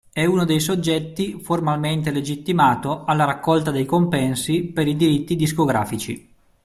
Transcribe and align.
È 0.11 0.25
uno 0.25 0.45
dei 0.45 0.59
soggetti 0.59 1.39
formalmente 1.43 2.09
legittimato 2.09 3.03
alla 3.05 3.23
raccolta 3.25 3.69
dei 3.69 3.85
compensi 3.85 4.63
per 4.63 4.87
i 4.87 4.95
diritti 4.95 5.35
discografici. 5.35 6.27